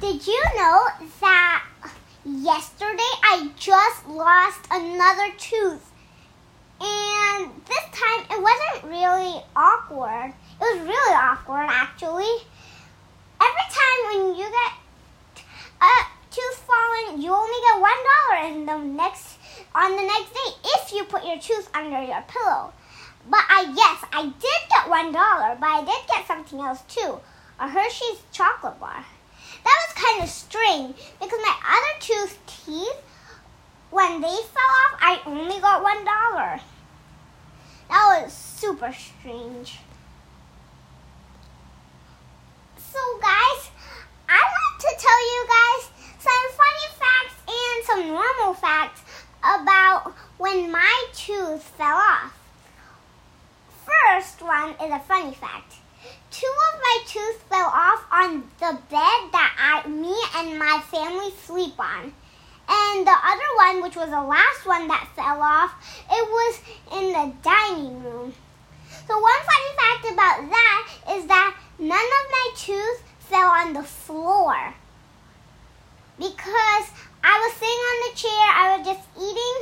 [0.00, 0.86] Did you know
[1.20, 1.64] that
[2.24, 5.90] yesterday I just lost another tooth?
[6.80, 10.34] And this time it wasn't really awkward.
[10.60, 12.30] It was really awkward actually.
[13.40, 14.72] Every time when you get
[15.82, 19.36] a tooth fallen, you only get one dollar in the next
[19.74, 22.72] on the next day if you put your tooth under your pillow.
[23.28, 27.18] But I yes, I did get one dollar, but I did get something else too.
[27.58, 29.04] A Hershey's chocolate bar.
[29.98, 33.02] Kind of strange because my other two teeth,
[33.90, 36.60] when they fell off, I only got one dollar.
[37.88, 39.80] That was super strange.
[42.76, 43.70] So, guys,
[44.28, 45.90] I want to tell you guys
[46.20, 49.02] some funny facts and some normal facts
[49.42, 52.38] about when my tooth fell off.
[53.84, 55.74] First one is a funny fact
[56.30, 61.32] two of my tooth fell off on the bed that I, me and my family
[61.44, 62.12] sleep on.
[62.70, 65.74] And the other one, which was the last one that fell off,
[66.10, 66.60] it was
[66.96, 68.32] in the dining room.
[69.06, 73.82] So one funny fact about that is that none of my tooth fell on the
[73.82, 74.74] floor.
[76.16, 76.84] Because
[77.22, 79.56] I was sitting on the chair, I was just eating,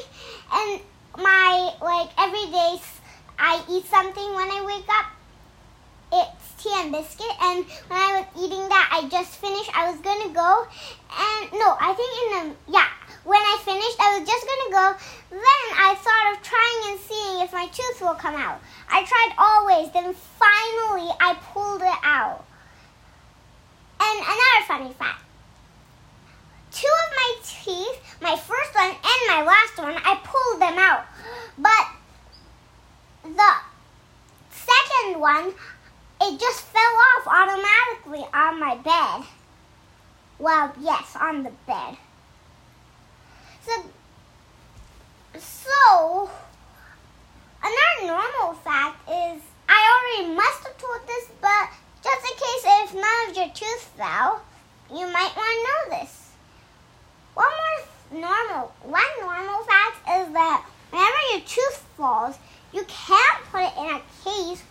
[0.53, 0.81] and
[1.23, 2.81] my, like, every day
[3.39, 5.06] I eat something when I wake up.
[6.12, 7.27] It's tea and biscuit.
[7.41, 9.71] And when I was eating that, I just finished.
[9.77, 10.67] I was gonna go,
[11.11, 12.89] and no, I think in the yeah.
[13.27, 14.98] When I finished, I was just gonna go.
[15.30, 18.60] Then I thought of trying and seeing if my tooth will come out.
[18.88, 19.91] I tried always.
[19.91, 22.44] Then finally, I pulled it out.
[23.98, 25.24] And another funny fact.
[26.70, 31.04] Two of my teeth, my first one and my last one, I pulled them out.
[31.58, 31.86] But
[33.24, 33.52] the
[34.50, 35.52] second one,
[36.22, 39.26] it just fell off automatically on my bed.
[40.38, 41.97] Well, yes, on the bed.
[43.66, 43.72] So,
[45.37, 46.31] so
[47.60, 52.94] another normal fact is I already must have told this, but just in case if
[52.94, 54.41] none of your tooth fell,
[54.88, 56.31] you might want to know this.
[57.34, 57.49] One
[58.12, 62.38] more normal, one normal fact is that whenever your tooth falls,
[62.72, 64.62] you can't put it in a case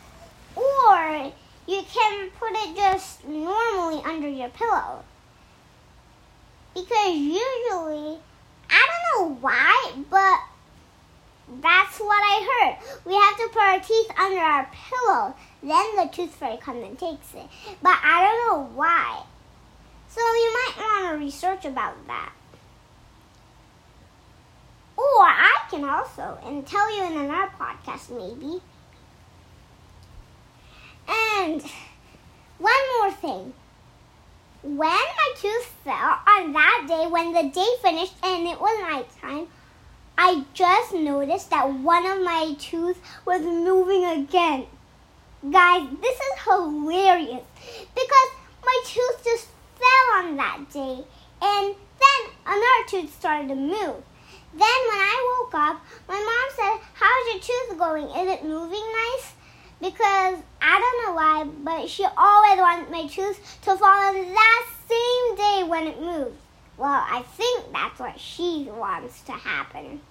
[0.55, 1.33] or
[1.67, 5.03] you can put it just normally under your pillow.
[6.73, 8.19] Because usually,
[8.75, 10.39] I don't know why, but
[11.61, 13.01] that's what I heard.
[13.05, 15.35] We have to put our teeth under our pillow.
[15.63, 17.47] Then the tooth fairy comes and takes it.
[17.81, 19.23] But I don't know why.
[20.09, 22.31] So you might want to research about that.
[24.97, 28.61] Or I can also, and tell you in another podcast maybe.
[31.07, 31.61] And
[32.57, 33.53] one more thing.
[34.63, 34.89] When
[35.35, 39.47] tooth fell on that day, when the day finished and it was nighttime,
[40.17, 44.65] I just noticed that one of my teeth was moving again.
[45.51, 47.43] Guys, this is hilarious
[47.93, 48.29] because
[48.63, 51.03] my tooth just fell on that day
[51.41, 54.03] and then another tooth started to move.
[54.53, 58.05] Then when I woke up, my mom said, How's your tooth going?
[58.05, 59.33] Is it moving nice?
[59.81, 64.74] Because I don't know why, but she always wants my tooth to fall on that
[65.85, 66.37] it moves.
[66.77, 70.01] Well, I think that's what she wants to happen.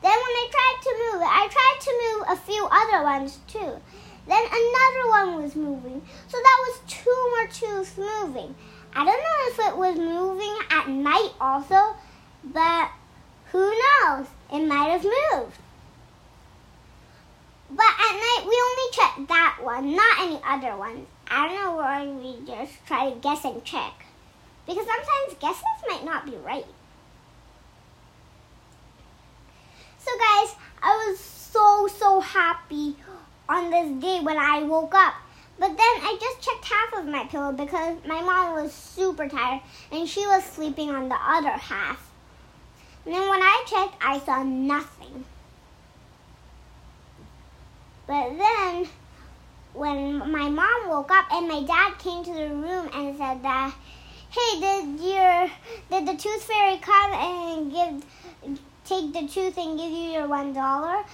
[0.00, 3.38] Then when I tried to move it, I tried to move a few other ones
[3.46, 3.80] too.
[4.26, 6.02] Then another one was moving.
[6.28, 8.54] So that was two more tooths moving.
[8.94, 11.96] I don't know if it was moving at night also,
[12.44, 12.90] but
[13.52, 14.26] who knows?
[14.52, 15.56] It might have moved.
[17.70, 21.06] But at night, we only checked that one, not any other ones.
[21.30, 24.06] I don't know why we just try to guess and check.
[24.68, 26.66] Because sometimes guesses might not be right.
[29.98, 32.94] So, guys, I was so, so happy
[33.48, 35.14] on this day when I woke up.
[35.58, 39.62] But then I just checked half of my pillow because my mom was super tired
[39.90, 42.12] and she was sleeping on the other half.
[43.06, 45.24] And then when I checked, I saw nothing.
[48.06, 48.86] But then,
[49.72, 53.74] when my mom woke up and my dad came to the room and said that,
[54.30, 55.50] "Hey, did your
[55.90, 60.52] did the tooth fairy come and give take the tooth and give you your one
[60.52, 61.04] dollar?"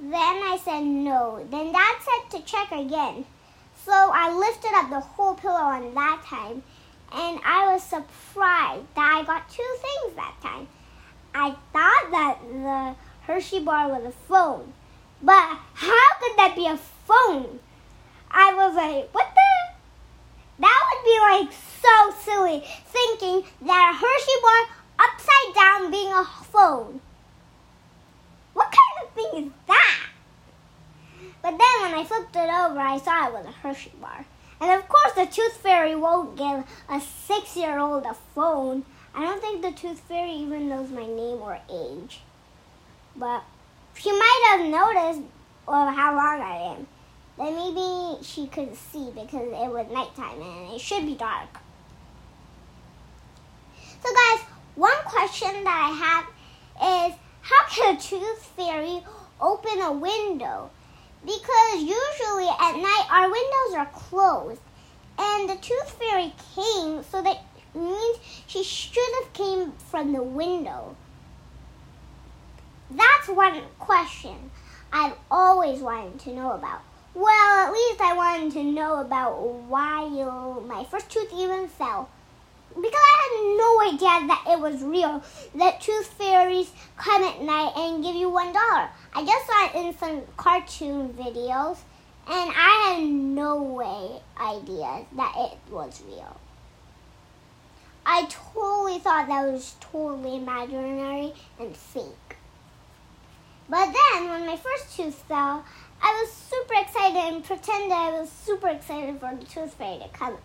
[0.00, 1.46] Then I said no.
[1.50, 3.24] Then dad said to check again.
[3.84, 6.64] So I lifted up the whole pillow on that time,
[7.12, 10.66] and I was surprised that I got two things that time.
[11.32, 12.96] I thought that the
[13.26, 14.72] Hershey bar was a phone.
[15.22, 17.60] But how could that be a phone?
[18.30, 19.74] I was like, what the?
[20.58, 22.10] That would would be like so
[22.44, 27.00] silly thinking that a Hershey bar upside down being a phone.
[28.52, 30.00] What kind of thing is that?
[31.42, 34.24] But then when I flipped it over, I saw it was a Hershey bar.
[34.60, 38.84] And of course, the Tooth Fairy won't give a six year old a phone.
[39.14, 42.20] I don't think the Tooth Fairy even knows my name or age.
[43.16, 43.44] But
[43.94, 45.22] she might have noticed
[45.66, 46.86] well, how long I am.
[47.36, 51.48] Then maybe she couldn't see because it was nighttime and it should be dark.
[54.04, 59.02] So, guys, one question that I have is how can a tooth fairy
[59.40, 60.70] open a window?
[61.24, 64.60] Because usually at night our windows are closed.
[65.18, 67.38] And the tooth fairy came, so that
[67.74, 70.96] means she should have came from the window.
[72.90, 74.50] That's one question
[74.92, 76.82] I've always wanted to know about.
[77.14, 80.08] Well, at least I wanted to know about why
[80.66, 82.10] my first tooth even fell.
[82.74, 85.22] Because I had no idea that it was real.
[85.54, 88.88] That tooth fairies come at night and give you one dollar.
[89.14, 91.78] I just saw it in some cartoon videos,
[92.26, 96.36] and I had no way idea that it was real.
[98.04, 102.36] I totally thought that was totally imaginary and fake.
[103.68, 105.64] But then, when my first tooth fell,
[106.02, 110.08] I was super excited and pretended I was super excited for the tooth fairy to
[110.08, 110.36] come.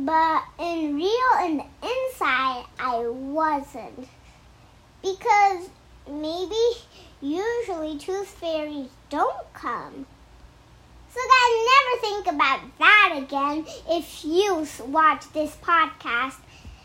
[0.00, 4.08] But in real, in the inside, I wasn't.
[5.02, 5.68] Because
[6.08, 6.54] maybe
[7.20, 10.06] usually tooth fairies don't come.
[11.10, 16.36] So guys, never think about that again if you watch this podcast.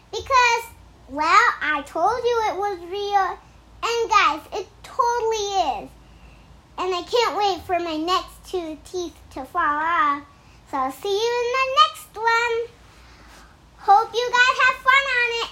[0.10, 0.63] Because,
[1.07, 3.38] well, I told you it was real.
[3.83, 5.89] And guys, it totally is.
[6.80, 10.24] And I can't wait for my next two teeth to fall off.
[10.71, 12.74] So I'll see you in the next one.
[13.86, 15.50] Hope you guys have fun on it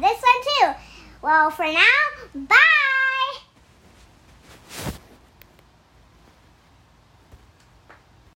[0.00, 0.80] this one too.
[1.22, 1.98] Well, for now,
[2.34, 2.67] bye.